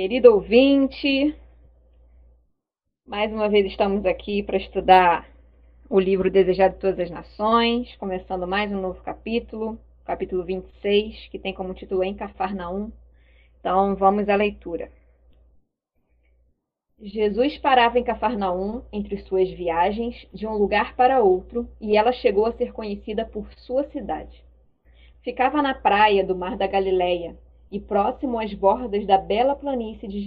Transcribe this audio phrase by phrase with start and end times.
[0.00, 1.36] Querido ouvinte,
[3.06, 5.28] mais uma vez estamos aqui para estudar
[5.90, 11.38] o livro Desejado de Todas as Nações, começando mais um novo capítulo, capítulo 26, que
[11.38, 12.90] tem como título Em Cafarnaum.
[13.58, 14.90] Então, vamos à leitura.
[16.98, 22.46] Jesus parava em Cafarnaum entre suas viagens de um lugar para outro, e ela chegou
[22.46, 24.42] a ser conhecida por sua cidade.
[25.22, 27.36] Ficava na praia do Mar da Galileia,
[27.70, 30.20] e próximo às bordas da bela planície de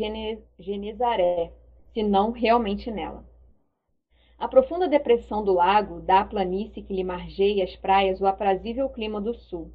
[0.59, 1.52] Genezaré,
[1.94, 3.25] se não realmente nela.
[4.39, 8.89] A profunda depressão do lago dá à planície que lhe margeia as praias o aprazível
[8.89, 9.71] clima do sul.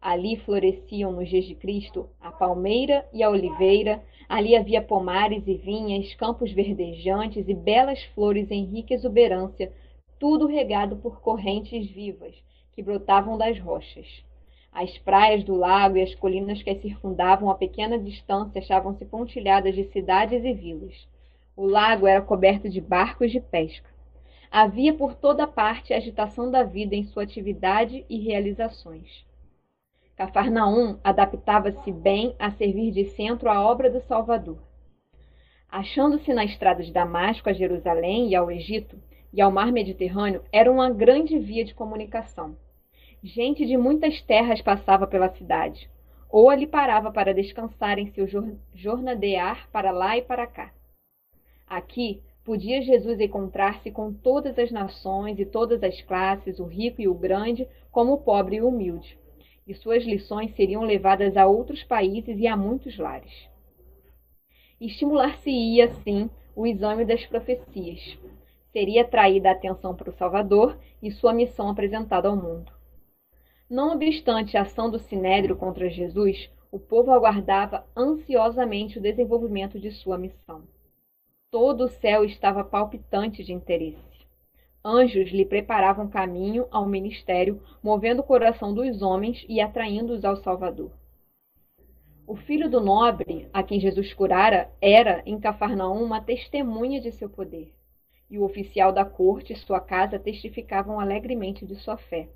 [0.00, 5.54] Ali floresciam nos dias de Cristo a palmeira e a oliveira, ali havia pomares e
[5.54, 9.72] vinhas, campos verdejantes e belas flores em rica exuberância,
[10.18, 12.34] tudo regado por correntes vivas
[12.72, 14.24] que brotavam das rochas.
[14.72, 19.74] As praias do lago e as colinas que as circundavam a pequena distância achavam-se pontilhadas
[19.74, 21.06] de cidades e vilas.
[21.54, 23.90] O lago era coberto de barcos de pesca.
[24.50, 29.26] Havia por toda parte a agitação da vida em sua atividade e realizações.
[30.16, 34.58] Cafarnaum adaptava-se bem a servir de centro à obra do Salvador.
[35.68, 38.98] Achando-se na estrada de Damasco a Jerusalém e ao Egito
[39.32, 42.56] e ao mar Mediterrâneo, era uma grande via de comunicação.
[43.24, 45.88] Gente de muitas terras passava pela cidade,
[46.28, 48.26] ou ali parava para descansar em seu
[48.74, 50.72] jornadear para lá e para cá.
[51.64, 57.06] Aqui podia Jesus encontrar-se com todas as nações e todas as classes, o rico e
[57.06, 59.16] o grande, como o pobre e o humilde,
[59.68, 63.48] e suas lições seriam levadas a outros países e a muitos lares.
[64.80, 68.18] Estimular-se-ia, assim, o exame das profecias.
[68.72, 72.81] Seria traída a atenção para o Salvador e sua missão apresentada ao mundo.
[73.72, 79.90] Não obstante a ação do Sinédrio contra Jesus, o povo aguardava ansiosamente o desenvolvimento de
[79.90, 80.64] sua missão.
[81.50, 84.26] Todo o céu estava palpitante de interesse.
[84.84, 90.92] Anjos lhe preparavam caminho ao ministério, movendo o coração dos homens e atraindo-os ao Salvador.
[92.26, 97.30] O filho do nobre, a quem Jesus curara, era, em Cafarnaum, uma testemunha de seu
[97.30, 97.72] poder.
[98.28, 102.28] E o oficial da corte e sua casa testificavam alegremente de sua fé.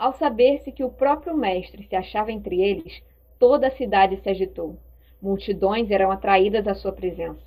[0.00, 3.02] Ao saber-se que o próprio mestre se achava entre eles,
[3.38, 4.78] toda a cidade se agitou.
[5.20, 7.44] Multidões eram atraídas à sua presença.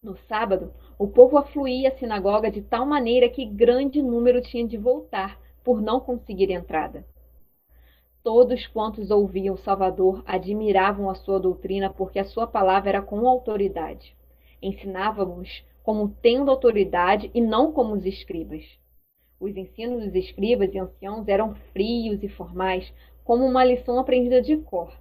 [0.00, 4.76] No sábado, o povo afluía à sinagoga de tal maneira que grande número tinha de
[4.76, 7.04] voltar por não conseguir entrada.
[8.22, 13.26] Todos quantos ouviam o Salvador admiravam a sua doutrina porque a sua palavra era com
[13.28, 14.16] autoridade.
[14.62, 18.78] Ensinávamos como tendo autoridade e não como os escribas.
[19.40, 22.92] Os ensinos dos escribas e anciãos eram frios e formais,
[23.24, 24.92] como uma lição aprendida de cor.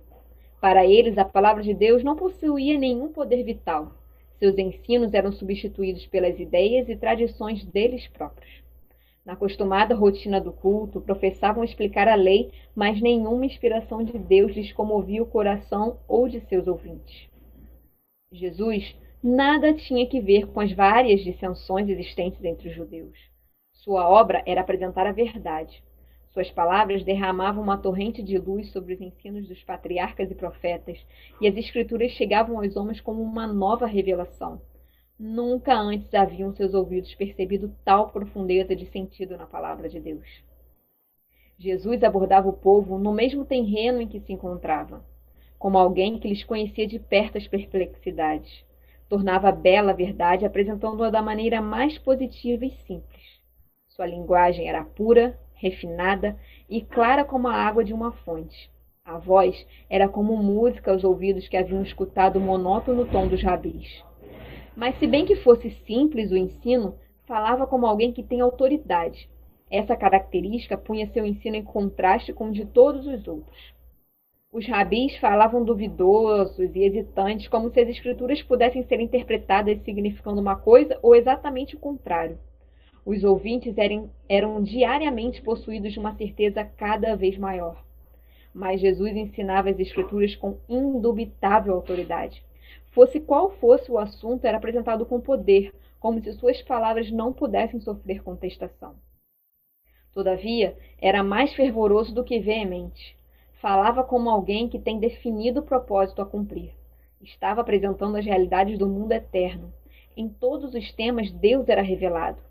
[0.61, 3.91] Para eles, a palavra de Deus não possuía nenhum poder vital.
[4.39, 8.63] Seus ensinos eram substituídos pelas ideias e tradições deles próprios.
[9.25, 14.72] Na acostumada rotina do culto, professavam explicar a lei, mas nenhuma inspiração de Deus lhes
[14.72, 17.28] comovia o coração ou de seus ouvintes.
[18.31, 23.28] Jesus nada tinha que ver com as várias dissensões existentes entre os judeus.
[23.84, 25.81] Sua obra era apresentar a verdade.
[26.34, 31.00] Suas palavras derramavam uma torrente de luz sobre os ensinos dos patriarcas e profetas,
[31.40, 34.62] e as Escrituras chegavam aos homens como uma nova revelação.
[35.17, 40.28] Nunca antes haviam seus ouvidos percebido tal profundeza de sentido na palavra de Deus.
[41.58, 45.02] Jesus abordava o povo no mesmo terreno em que se encontrava,
[45.58, 48.66] como alguém que lhes conhecia de perto as perplexidades.
[49.08, 53.18] Tornava bela a verdade, apresentando-a da maneira mais positiva e simples.
[53.99, 58.72] Sua linguagem era pura, refinada e clara como a água de uma fonte.
[59.03, 64.01] A voz era como música aos ouvidos que haviam escutado o monótono tom dos rabis.
[64.73, 66.96] Mas, se bem que fosse simples o ensino,
[67.28, 69.29] falava como alguém que tem autoridade.
[69.69, 73.73] Essa característica punha seu ensino em contraste com o de todos os outros.
[74.49, 80.55] Os rabis falavam duvidosos e hesitantes, como se as escrituras pudessem ser interpretadas significando uma
[80.55, 82.40] coisa ou exatamente o contrário.
[83.05, 87.84] Os ouvintes eram, eram diariamente possuídos de uma certeza cada vez maior.
[88.53, 92.43] Mas Jesus ensinava as Escrituras com indubitável autoridade.
[92.91, 97.79] Fosse qual fosse o assunto, era apresentado com poder, como se suas palavras não pudessem
[97.79, 98.96] sofrer contestação.
[100.13, 103.16] Todavia, era mais fervoroso do que veemente.
[103.61, 106.73] Falava como alguém que tem definido propósito a cumprir.
[107.22, 109.73] Estava apresentando as realidades do mundo eterno.
[110.16, 112.48] Em todos os temas, Deus era revelado.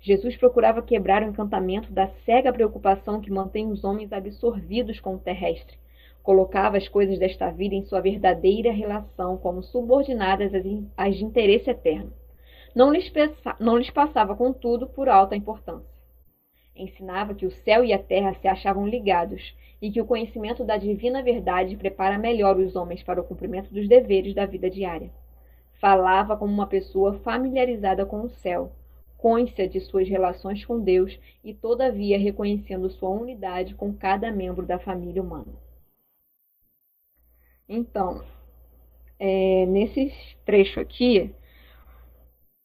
[0.00, 5.18] Jesus procurava quebrar o encantamento da cega preocupação que mantém os homens absorvidos com o
[5.18, 5.78] terrestre.
[6.22, 10.52] Colocava as coisas desta vida em sua verdadeira relação como subordinadas
[10.96, 12.12] às de interesse eterno.
[12.74, 13.12] Não lhes,
[13.58, 15.90] não lhes passava, contudo, por alta importância.
[16.74, 20.76] Ensinava que o céu e a terra se achavam ligados e que o conhecimento da
[20.76, 25.10] divina verdade prepara melhor os homens para o cumprimento dos deveres da vida diária.
[25.80, 28.72] Falava como uma pessoa familiarizada com o céu,
[29.20, 34.78] côncia de suas relações com Deus e, todavia, reconhecendo sua unidade com cada membro da
[34.78, 35.52] família humana.
[37.68, 38.24] Então,
[39.18, 40.12] é, nesse
[40.44, 41.30] trecho aqui,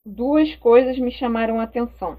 [0.06, 2.18] duas coisas me chamaram a atenção.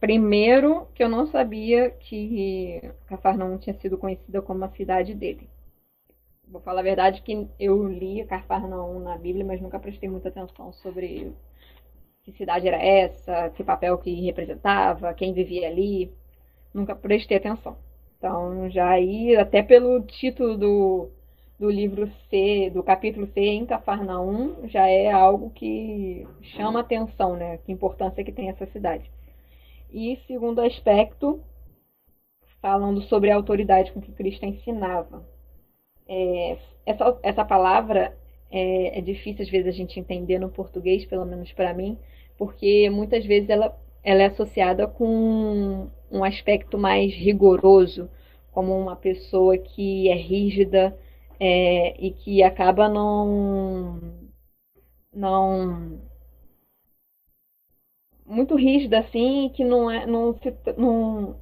[0.00, 5.48] Primeiro, que eu não sabia que Cafarnaum tinha sido conhecida como a cidade dele.
[6.48, 10.72] Vou falar a verdade que eu li Cafarnaum na Bíblia, mas nunca prestei muita atenção
[10.72, 11.34] sobre
[12.26, 16.12] que cidade era essa, que papel que representava, quem vivia ali.
[16.74, 17.76] Nunca prestei atenção.
[18.18, 21.08] Então, já aí, até pelo título do,
[21.56, 26.26] do livro C, do capítulo C em Cafarnaum, já é algo que
[26.56, 27.58] chama atenção, né?
[27.58, 29.08] Que importância que tem essa cidade.
[29.92, 31.40] E segundo aspecto,
[32.60, 35.24] falando sobre a autoridade com que Cristo ensinava.
[36.08, 38.16] É, essa, essa palavra
[38.50, 41.98] é, é difícil às vezes a gente entender no português, pelo menos para mim,
[42.38, 48.08] porque muitas vezes ela, ela é associada com um aspecto mais rigoroso,
[48.52, 50.96] como uma pessoa que é rígida
[51.38, 54.00] é, e que acaba não
[55.12, 56.00] não
[58.24, 61.36] muito rígida assim que não é não se não,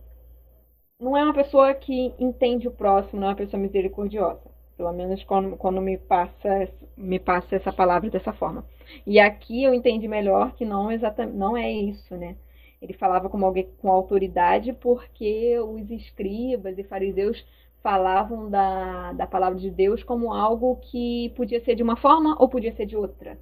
[1.00, 5.22] não é uma pessoa que entende o próximo não é uma pessoa misericordiosa pelo menos
[5.24, 8.64] quando, quando me passa me passa essa palavra dessa forma.
[9.06, 12.36] E aqui eu entendi melhor que não exatamente não é isso, né?
[12.80, 17.44] Ele falava como alguém com autoridade porque os escribas e fariseus
[17.82, 22.48] falavam da, da palavra de Deus como algo que podia ser de uma forma ou
[22.48, 23.38] podia ser de outra.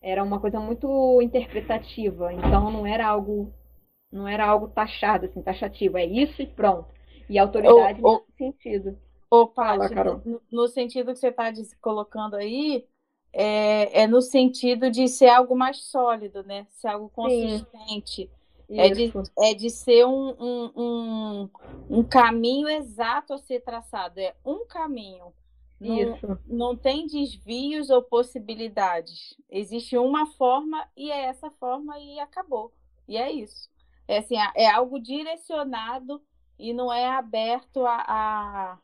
[0.00, 3.52] Era uma coisa muito interpretativa, então não era algo
[4.10, 6.88] não era algo taxado assim, taxativo, é isso e pronto.
[7.28, 8.98] E autoridade ou, nesse sentido.
[9.32, 9.94] Ô, Paty,
[10.26, 11.50] no, no, sentido que você está
[11.80, 12.86] colocando aí,
[13.32, 16.66] é, é, no sentido de ser algo mais sólido, né?
[16.68, 18.30] Ser algo consistente.
[18.68, 21.50] É de, é de ser um, um, um,
[21.88, 24.20] um, caminho exato a ser traçado.
[24.20, 25.32] É um caminho.
[25.80, 29.34] Não, não tem desvios ou possibilidades.
[29.50, 32.70] Existe uma forma e é essa forma e acabou.
[33.08, 33.70] E é isso.
[34.06, 36.20] É, assim, é algo direcionado
[36.58, 38.78] e não é aberto a, a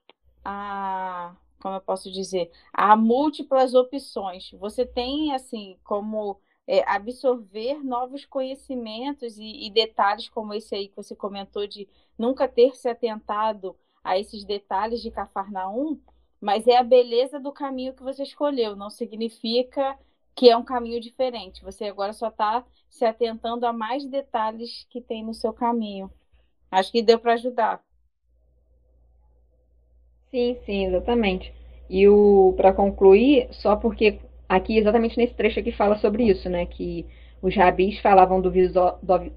[0.44, 4.50] a como eu posso dizer, a múltiplas opções.
[4.52, 10.96] Você tem assim como é, absorver novos conhecimentos e, e, detalhes como esse aí que
[10.96, 15.98] você comentou de nunca ter se atentado a esses detalhes de Cafarnaum,
[16.40, 18.76] mas é a beleza do caminho que você escolheu.
[18.76, 19.98] Não significa
[20.34, 21.64] que é um caminho diferente.
[21.64, 26.10] Você agora só está se atentando a mais detalhes que tem no seu caminho.
[26.70, 27.82] Acho que deu para ajudar.
[30.30, 31.52] Sim, sim, exatamente.
[31.88, 34.18] E o para concluir, só porque
[34.48, 37.06] aqui exatamente nesse trecho aqui fala sobre isso, né, que
[37.40, 38.40] os rabis falavam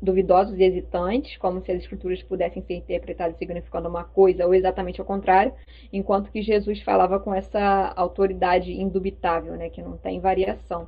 [0.01, 4.99] duvidosos e hesitantes, como se as escrituras pudessem ser interpretadas significando uma coisa ou exatamente
[4.99, 5.53] ao contrário,
[5.93, 10.87] enquanto que Jesus falava com essa autoridade indubitável, né, que não tem variação.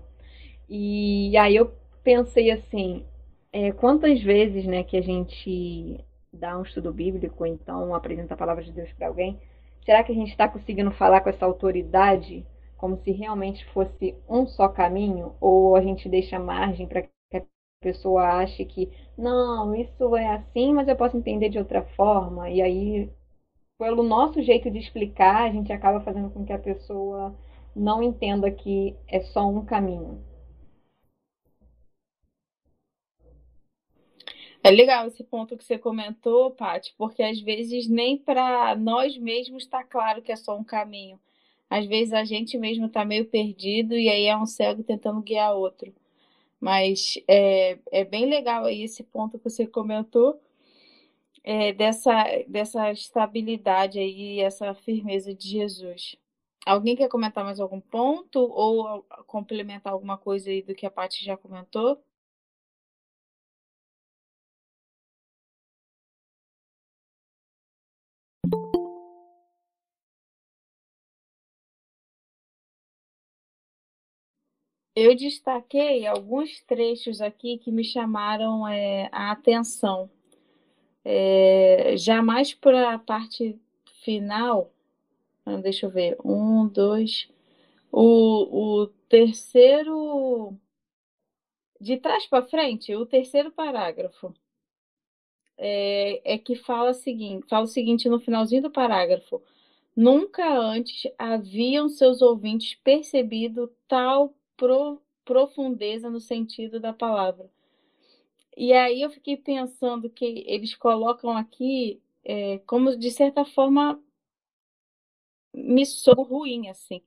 [0.69, 1.71] E aí eu
[2.03, 3.03] pensei assim,
[3.51, 5.99] é, quantas vezes, né, que a gente
[6.31, 9.37] dá um estudo bíblico, então apresenta a palavra de Deus para alguém,
[9.85, 12.45] Será que a gente está conseguindo falar com essa autoridade
[12.77, 15.35] como se realmente fosse um só caminho?
[15.39, 17.41] Ou a gente deixa margem para que a
[17.81, 22.49] pessoa ache que, não, isso é assim, mas eu posso entender de outra forma?
[22.49, 23.09] E aí,
[23.77, 27.35] pelo nosso jeito de explicar, a gente acaba fazendo com que a pessoa
[27.75, 30.21] não entenda que é só um caminho.
[34.63, 39.63] É legal esse ponto que você comentou, Paty, porque às vezes nem para nós mesmos
[39.63, 41.19] está claro que é só um caminho.
[41.69, 45.53] Às vezes a gente mesmo está meio perdido e aí é um cego tentando guiar
[45.53, 45.93] outro.
[46.61, 50.39] Mas é, é bem legal aí esse ponto que você comentou,
[51.43, 56.15] é, dessa, dessa estabilidade aí, essa firmeza de Jesus.
[56.65, 61.25] Alguém quer comentar mais algum ponto ou complementar alguma coisa aí do que a Paty
[61.25, 62.01] já comentou?
[74.95, 80.09] Eu destaquei alguns trechos aqui que me chamaram é, a atenção.
[81.03, 83.59] É, já mais para a parte
[84.03, 84.71] final,
[85.45, 87.27] ah, deixa eu ver, um, dois,
[87.91, 90.55] o, o terceiro,
[91.79, 94.33] de trás para frente, o terceiro parágrafo
[95.57, 99.41] é, é que fala seguinte, fala o seguinte no finalzinho do parágrafo.
[99.95, 107.49] Nunca antes haviam seus ouvintes percebido tal pro, profundeza no sentido da palavra.
[108.55, 114.01] E aí eu fiquei pensando que eles colocam aqui é, como, de certa forma,
[115.53, 117.01] me sou ruim, assim.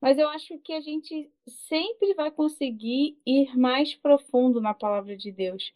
[0.00, 5.30] Mas eu acho que a gente sempre vai conseguir ir mais profundo na palavra de
[5.30, 5.72] Deus.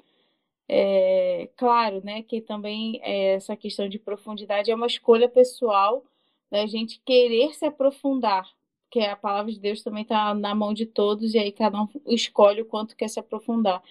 [0.68, 6.04] É, claro, né, que também é, essa questão de profundidade é uma escolha pessoal
[6.50, 8.48] da gente querer se aprofundar,
[8.96, 11.86] que a palavra de Deus também está na mão de todos e aí cada um
[12.06, 13.82] escolhe o quanto quer se aprofundar.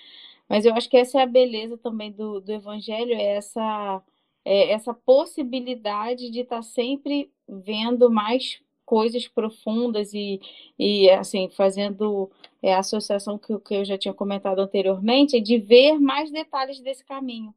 [0.50, 4.02] Mas eu acho que essa é a beleza também do, do evangelho, é essa,
[4.44, 10.42] é essa possibilidade de estar tá sempre vendo mais coisas profundas e,
[10.78, 12.32] e assim, fazendo
[12.64, 17.06] é, a associação que, que eu já tinha comentado anteriormente, de ver mais detalhes desse
[17.06, 17.54] caminho,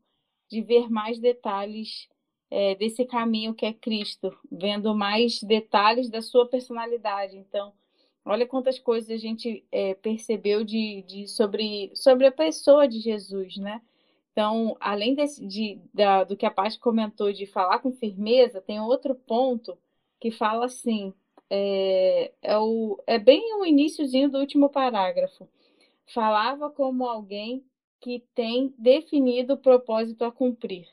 [0.51, 2.09] de ver mais detalhes
[2.51, 7.37] é, desse caminho que é Cristo, vendo mais detalhes da sua personalidade.
[7.37, 7.73] Então,
[8.25, 13.57] olha quantas coisas a gente é, percebeu de, de, sobre, sobre a pessoa de Jesus,
[13.57, 13.83] né?
[14.33, 18.81] Então, além desse, de, da, do que a parte comentou de falar com firmeza, tem
[18.81, 19.77] outro ponto
[20.21, 21.13] que fala assim,
[21.51, 25.49] é, é, o, é bem o iníciozinho do último parágrafo.
[26.07, 27.65] Falava como alguém
[28.01, 30.87] que tem definido o propósito a cumprir.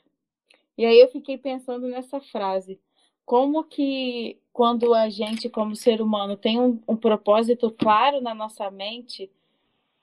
[0.76, 2.80] E aí eu fiquei pensando nessa frase.
[3.24, 8.70] Como que quando a gente, como ser humano, tem um, um propósito claro na nossa
[8.70, 9.30] mente,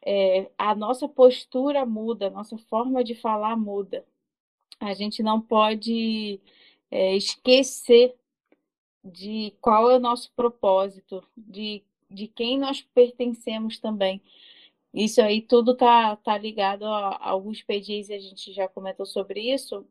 [0.05, 4.05] é, a nossa postura muda, a nossa forma de falar muda.
[4.79, 6.39] A gente não pode
[6.91, 8.15] é, esquecer
[9.03, 14.21] de qual é o nosso propósito, de, de quem nós pertencemos também.
[14.93, 19.53] Isso aí tudo tá, tá ligado a, a alguns PGs, a gente já comentou sobre
[19.53, 19.85] isso,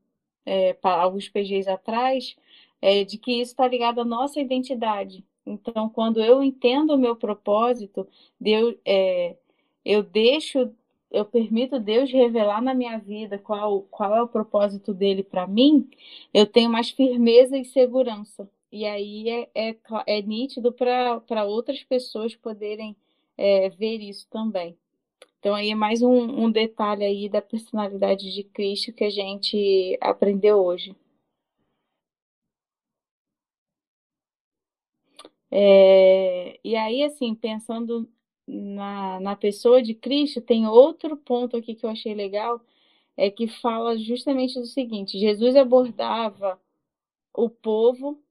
[0.46, 2.36] é, alguns PGs atrás,
[2.80, 5.24] é, de que isso está ligado à nossa identidade.
[5.46, 8.06] Então, quando eu entendo o meu propósito,
[8.40, 9.36] Deus, é,
[9.84, 10.70] eu deixo,
[11.10, 15.88] eu permito Deus revelar na minha vida qual, qual é o propósito dele para mim,
[16.32, 18.48] eu tenho mais firmeza e segurança.
[18.70, 22.96] E aí é, é, é nítido para outras pessoas poderem
[23.36, 24.76] é, ver isso também.
[25.42, 29.98] Então aí é mais um, um detalhe aí da personalidade de Cristo que a gente
[30.00, 30.94] aprendeu hoje.
[35.50, 38.08] É, e aí, assim, pensando
[38.46, 42.60] na, na pessoa de Cristo, tem outro ponto aqui que eu achei legal,
[43.16, 46.60] é que fala justamente do seguinte: Jesus abordava
[47.34, 48.22] o povo,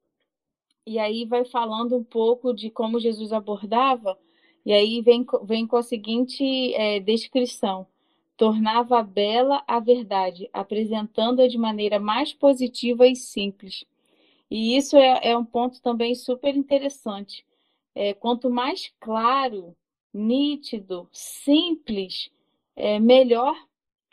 [0.85, 4.17] e aí vai falando um pouco de como Jesus abordava
[4.65, 7.87] e aí vem, vem com a seguinte é, descrição:
[8.37, 13.85] tornava bela a verdade, apresentando-a de maneira mais positiva e simples.
[14.49, 17.45] E isso é, é um ponto também super interessante.
[17.95, 19.75] É, quanto mais claro,
[20.13, 22.29] nítido, simples,
[22.75, 23.55] é melhor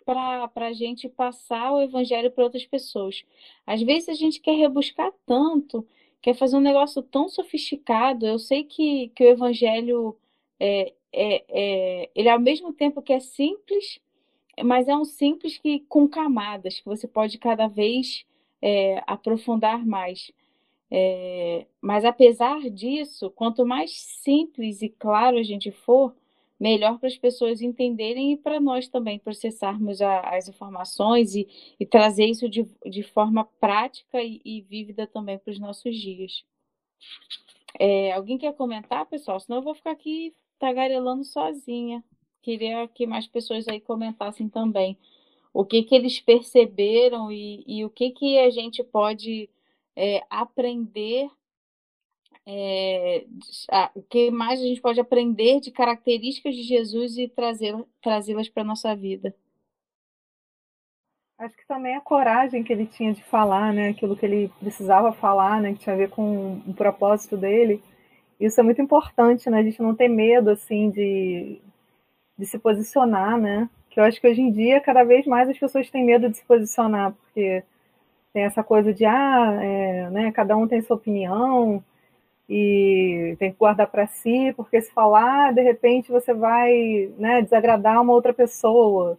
[0.04, 3.24] para a gente passar o evangelho para outras pessoas.
[3.66, 5.86] Às vezes a gente quer rebuscar tanto,
[6.22, 8.26] quer fazer um negócio tão sofisticado.
[8.26, 10.16] Eu sei que, que o evangelho
[10.60, 14.00] é, é, é, ele ao mesmo tempo que é simples,
[14.64, 18.24] mas é um simples que com camadas, que você pode cada vez
[18.60, 20.32] é, aprofundar mais.
[20.90, 26.14] É, mas apesar disso, quanto mais simples e claro a gente for,
[26.58, 31.46] melhor para as pessoas entenderem e para nós também processarmos a, as informações e,
[31.78, 36.44] e, trazer isso de, de forma prática e, e vívida também para os nossos dias.
[37.78, 39.38] É, alguém quer comentar, pessoal?
[39.38, 42.02] Senão eu vou ficar aqui tagarelando sozinha.
[42.42, 44.96] Queria que mais pessoas aí comentassem também
[45.52, 49.48] o que, que eles perceberam e, e o que, que a gente pode
[49.96, 51.28] é, aprender
[52.50, 53.26] é,
[53.94, 58.62] o que mais a gente pode aprender de características de Jesus e trazê-las trazê para
[58.62, 59.34] a nossa vida?
[61.36, 63.90] Acho que também a coragem que ele tinha de falar, né?
[63.90, 65.74] Aquilo que ele precisava falar, né?
[65.74, 67.82] Que tinha a ver com o propósito dele.
[68.40, 69.58] Isso é muito importante, né?
[69.58, 71.60] A gente não ter medo, assim, de,
[72.38, 73.68] de se posicionar, né?
[73.90, 76.38] Que eu acho que hoje em dia, cada vez mais as pessoas têm medo de
[76.38, 77.62] se posicionar, porque
[78.32, 80.32] tem essa coisa de, ah, é, né?
[80.32, 81.82] Cada um tem sua opinião,
[82.48, 88.00] e tem que guardar para si, porque se falar, de repente você vai né, desagradar
[88.00, 89.18] uma outra pessoa.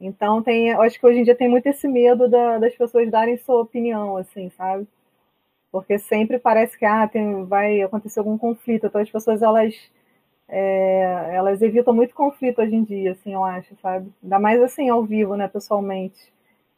[0.00, 3.10] Então tem, eu acho que hoje em dia tem muito esse medo da, das pessoas
[3.10, 4.86] darem sua opinião, assim, sabe?
[5.72, 8.86] Porque sempre parece que ah, tem, vai acontecer algum conflito.
[8.86, 9.74] Então as pessoas elas
[10.48, 14.12] é, elas evitam muito conflito hoje em dia, assim, eu acho, sabe?
[14.22, 16.32] Ainda mais assim ao vivo, né, pessoalmente.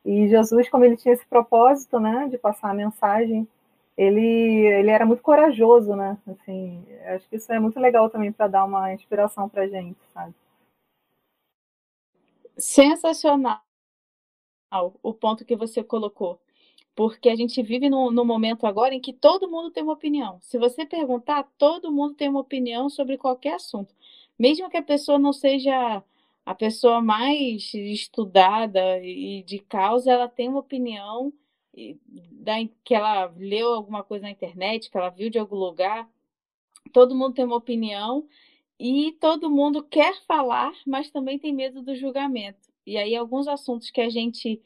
[0.05, 3.49] E Jesus, como ele tinha esse propósito, né, de passar a mensagem,
[3.97, 6.19] ele, ele era muito corajoso, né?
[6.27, 10.35] Assim, acho que isso é muito legal também para dar uma inspiração para gente, sabe?
[12.59, 13.63] Sensacional
[15.03, 16.41] o ponto que você colocou.
[16.95, 20.39] Porque a gente vive no, momento agora em que todo mundo tem uma opinião.
[20.43, 23.95] Se você perguntar, todo mundo tem uma opinião sobre qualquer assunto.
[24.39, 26.03] Mesmo que a pessoa não seja
[26.45, 31.33] a pessoa mais estudada e de causa, ela tem uma opinião
[32.33, 36.09] da, que ela leu alguma coisa na internet, que ela viu de algum lugar.
[36.93, 38.27] Todo mundo tem uma opinião
[38.79, 42.71] e todo mundo quer falar, mas também tem medo do julgamento.
[42.85, 44.61] E aí, alguns assuntos que a gente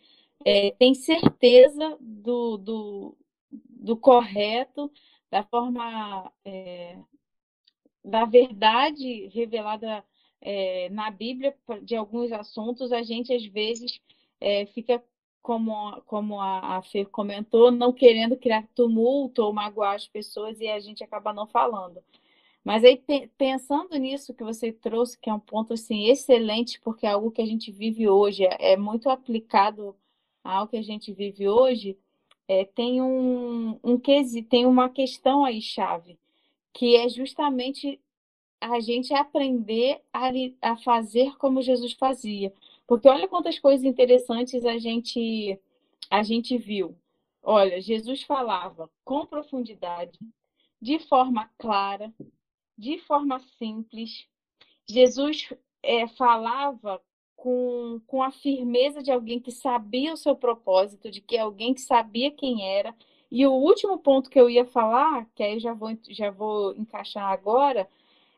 [0.45, 3.17] é, tem certeza do, do,
[3.51, 4.91] do, correto,
[5.31, 6.99] da forma é,
[8.05, 10.05] da verdade revelada
[10.41, 14.01] é, na Bíblia de alguns assuntos, a gente às vezes
[14.41, 15.03] é, fica
[15.43, 20.69] como, como a, a Fê comentou, não querendo criar tumulto ou magoar as pessoas e
[20.69, 22.03] a gente acaba não falando.
[22.65, 23.01] Mas aí,
[23.39, 27.41] pensando nisso que você trouxe, que é um ponto assim excelente, porque é algo que
[27.41, 29.95] a gente vive hoje, é, é muito aplicado
[30.47, 31.99] ao que a gente vive hoje,
[32.49, 33.99] é, tem um, um
[34.49, 36.19] tem uma questão aí chave,
[36.73, 38.01] que é justamente
[38.61, 40.31] a gente aprender a,
[40.63, 42.53] a fazer como Jesus fazia.
[42.87, 45.59] Porque olha quantas coisas interessantes a gente
[46.09, 46.97] a gente viu.
[47.43, 50.19] Olha, Jesus falava com profundidade,
[50.81, 52.13] de forma clara,
[52.79, 54.27] de forma simples.
[54.89, 55.49] Jesus
[55.83, 57.01] é, falava
[57.47, 61.81] com, com a firmeza de alguém que sabia o seu propósito, de que alguém que
[61.81, 62.93] sabia quem era.
[63.31, 66.75] E o último ponto que eu ia falar, que aí eu já vou, já vou
[66.75, 67.89] encaixar agora,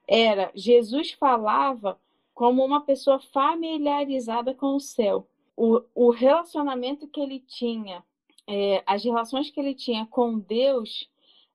[0.06, 1.98] era Jesus falava
[2.34, 5.26] como uma pessoa familiarizada com o céu.
[5.56, 8.04] O, o relacionamento que ele tinha,
[8.46, 11.08] é, as relações que ele tinha com Deus,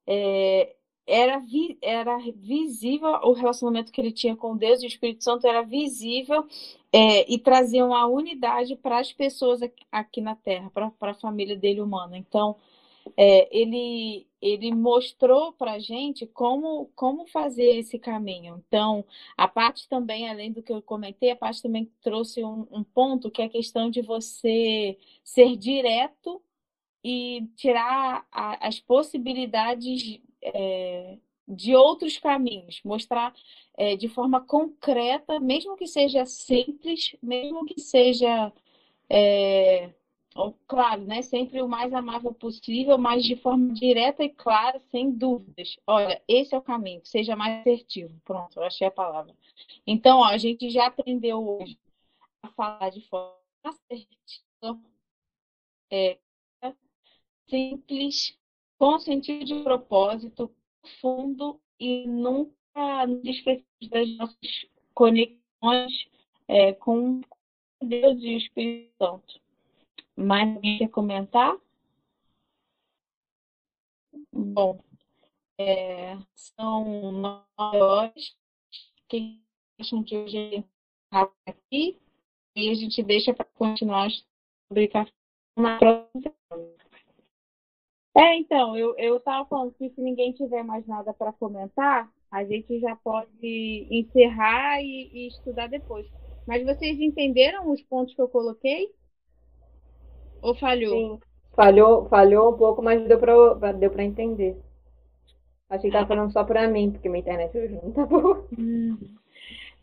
[0.07, 5.23] é, era, vi, era visível, o relacionamento que ele tinha com Deus e o Espírito
[5.23, 6.47] Santo era visível
[6.93, 11.58] é, e trazia uma unidade para as pessoas aqui, aqui na Terra, para a família
[11.58, 12.15] dele humana.
[12.17, 12.56] Então,
[13.17, 18.63] é, ele, ele mostrou para a gente como, como fazer esse caminho.
[18.67, 19.03] Então,
[19.36, 23.32] a parte também, além do que eu comentei, a parte também trouxe um, um ponto
[23.32, 26.41] que é a questão de você ser direto
[27.03, 33.34] e tirar a, as possibilidades é, de outros caminhos, mostrar
[33.77, 38.51] é, de forma concreta, mesmo que seja simples, mesmo que seja
[39.10, 39.93] é,
[40.67, 41.21] claro, né?
[41.21, 45.77] Sempre o mais amável possível, mas de forma direta e clara, sem dúvidas.
[45.86, 48.19] Olha, esse é o caminho, seja mais assertivo.
[48.23, 49.36] Pronto, eu achei a palavra.
[49.86, 51.77] Então, ó, a gente já aprendeu hoje
[52.41, 54.79] a falar de forma assertiva,
[55.91, 56.17] é,
[57.47, 58.38] simples,
[58.77, 60.51] com sentido de propósito,
[60.83, 66.09] profundo e nunca desprezível das nossas conexões
[66.47, 67.21] é, com
[67.81, 69.41] Deus e o Espírito Santo.
[70.15, 71.57] Mais alguém quer comentar?
[74.31, 74.79] Bom,
[75.57, 78.35] é, são nove horas.
[79.07, 79.41] Quem
[79.79, 80.63] acham que hoje é
[81.45, 81.97] aqui?
[82.55, 84.09] E a gente deixa para continuar
[84.67, 85.11] sobre café
[85.57, 86.42] na próxima.
[88.15, 92.80] É, então, eu estava falando que se ninguém tiver mais nada para comentar, a gente
[92.80, 96.06] já pode encerrar e, e estudar depois.
[96.45, 98.91] Mas vocês entenderam os pontos que eu coloquei?
[100.41, 100.95] Ou falhou?
[100.95, 101.19] Sim.
[101.56, 104.58] Falhou, falhou um pouco, mas deu pra, deu pra entender.
[105.69, 108.45] Achei que tava falando só pra mim, porque minha internet hoje não tá boa.
[108.58, 108.97] Hum.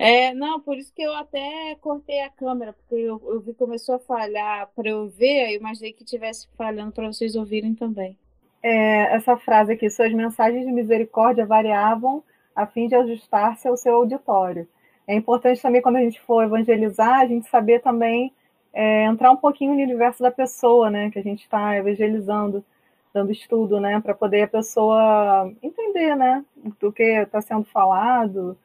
[0.03, 3.97] É, não, por isso que eu até cortei a câmera, porque eu, eu vi começou
[3.97, 8.17] a falhar para eu ver, aí imaginei que tivesse falhando para vocês ouvirem também.
[8.63, 12.25] é, essa frase aqui: suas mensagens de misericórdia variavam
[12.57, 14.67] a fim de ajustar-se ao seu auditório.
[15.07, 18.33] É importante também, quando a gente for evangelizar, a gente saber também
[18.73, 22.65] é, entrar um pouquinho no universo da pessoa, né, que a gente está evangelizando,
[23.13, 26.45] dando estudo, né, para poder a pessoa entender, né,
[26.81, 28.57] do que está sendo falado,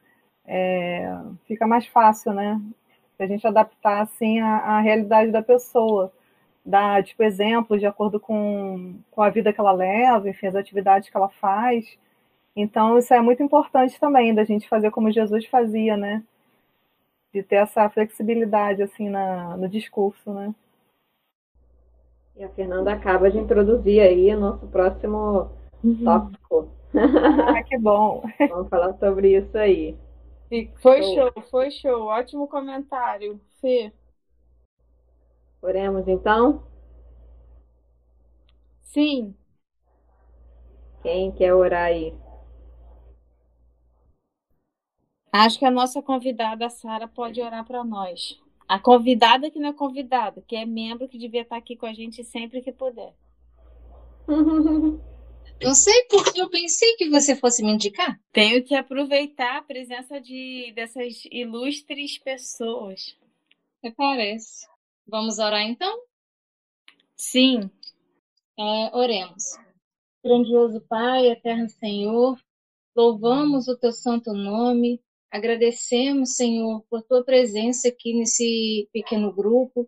[0.46, 1.12] é,
[1.46, 2.60] fica mais fácil, né,
[3.18, 6.12] a gente adaptar assim a, a realidade da pessoa,
[6.64, 11.08] dar tipo exemplos de acordo com, com a vida que ela leva, enfim, as atividades
[11.08, 11.98] que ela faz.
[12.54, 16.22] Então isso é muito importante também da gente fazer como Jesus fazia, né,
[17.32, 20.54] de ter essa flexibilidade assim na, no discurso, né?
[22.36, 25.50] E a Fernanda acaba de introduzir aí o nosso próximo
[25.82, 26.04] uhum.
[26.04, 26.68] tópico.
[26.94, 28.22] Ah, que bom.
[28.50, 29.96] Vamos falar sobre isso aí.
[30.76, 31.14] Foi show.
[31.14, 32.02] show, foi show.
[32.04, 33.92] Ótimo comentário, Fê.
[35.60, 36.64] Oremos então?
[38.82, 39.34] Sim.
[41.02, 42.14] Quem quer orar aí?
[45.32, 48.40] Acho que a nossa convidada, Sara, pode orar para nós.
[48.68, 51.92] A convidada que não é convidada, que é membro que devia estar aqui com a
[51.92, 53.14] gente sempre que puder.
[55.62, 58.20] Não sei porque eu pensei que você fosse me indicar.
[58.32, 63.16] Tenho que aproveitar a presença de dessas ilustres pessoas.
[63.82, 64.66] Me parece.
[65.06, 65.98] Vamos orar então?
[67.16, 67.70] Sim.
[68.58, 69.44] É, oremos.
[70.24, 72.38] Grandioso Pai, eterno Senhor,
[72.94, 79.86] louvamos o teu santo nome, Agradecemos, Senhor, por tua presença aqui nesse pequeno grupo,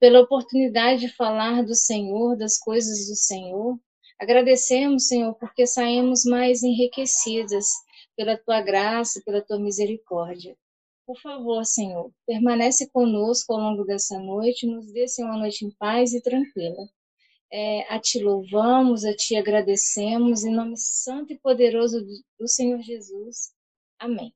[0.00, 3.78] pela oportunidade de falar do Senhor, das coisas do Senhor.
[4.18, 7.68] Agradecemos, Senhor, porque saímos mais enriquecidas
[8.16, 10.56] pela tua graça, pela tua misericórdia.
[11.06, 15.70] Por favor, Senhor, permanece conosco ao longo dessa noite, nos dê, Senhor, uma noite em
[15.70, 16.88] paz e tranquila.
[17.52, 22.04] É, a Ti louvamos, a Ti agradecemos, em nome santo e poderoso
[22.38, 23.52] do Senhor Jesus.
[23.98, 24.32] Amém.